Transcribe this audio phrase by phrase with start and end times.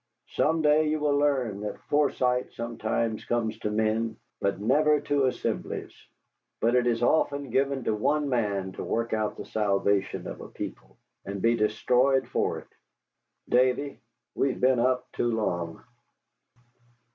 [0.29, 5.93] "Some day you will learn that foresight sometimes comes to men, but never to assemblies.
[6.59, 10.47] But it is often given to one man to work out the salvation of a
[10.49, 12.67] people, and be destroyed for it.
[13.47, 13.99] Davy,
[14.33, 15.83] we have been up too long."